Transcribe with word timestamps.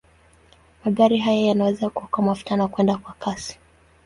Magari 0.83 1.17
haya 1.19 1.41
yanaweza 1.41 1.89
kuokoa 1.89 2.25
mafuta 2.25 2.55
na 2.55 2.67
kwenda 2.67 2.97
kwa 2.97 3.13
kasi. 3.13 3.59